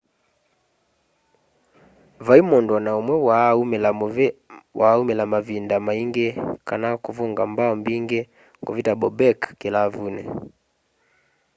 vai 2.25 2.39
mundu 2.49 2.71
o 2.77 2.79
na 2.85 2.91
umwe 2.99 3.15
waa 4.79 4.97
umila 5.05 5.23
mavinda 5.33 5.75
maingi 5.85 6.27
kana 6.67 6.87
kuvunga 7.03 7.43
mbao 7.51 7.73
mbingi 7.79 8.19
kuvita 8.65 8.91
bobek 9.01 9.39
kilavuni 9.59 10.23